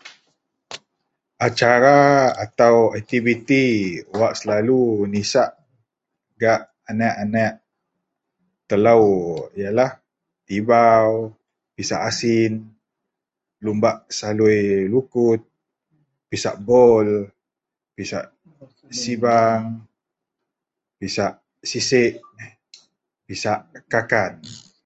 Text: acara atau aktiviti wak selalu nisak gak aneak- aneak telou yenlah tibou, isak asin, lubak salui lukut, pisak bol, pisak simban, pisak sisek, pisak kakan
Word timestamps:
acara 1.48 1.98
atau 2.44 2.74
aktiviti 2.98 3.64
wak 4.20 4.32
selalu 4.40 4.82
nisak 5.12 5.50
gak 6.40 6.60
aneak- 6.90 7.16
aneak 7.22 7.54
telou 8.68 9.04
yenlah 9.60 9.92
tibou, 10.46 11.08
isak 11.82 12.00
asin, 12.10 12.52
lubak 13.64 13.96
salui 14.18 14.62
lukut, 14.92 15.40
pisak 16.28 16.56
bol, 16.66 17.08
pisak 17.94 18.24
simban, 19.00 19.60
pisak 20.98 21.32
sisek, 21.70 22.12
pisak 23.26 23.58
kakan 23.92 24.32